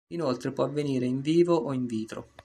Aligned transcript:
Inoltre 0.13 0.51
può 0.51 0.63
avvenire 0.63 1.05
"in 1.05 1.21
vivo" 1.21 1.53
o 1.53 1.73
"in 1.73 1.85
vitro". 1.85 2.29